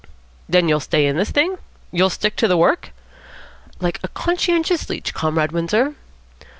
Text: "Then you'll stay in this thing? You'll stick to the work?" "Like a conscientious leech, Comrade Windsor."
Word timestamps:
"Then 0.49 0.67
you'll 0.67 0.79
stay 0.79 1.05
in 1.05 1.15
this 1.17 1.29
thing? 1.29 1.59
You'll 1.91 2.09
stick 2.09 2.35
to 2.37 2.47
the 2.47 2.57
work?" 2.57 2.91
"Like 3.79 3.99
a 4.03 4.07
conscientious 4.07 4.89
leech, 4.89 5.13
Comrade 5.13 5.51
Windsor." 5.51 5.93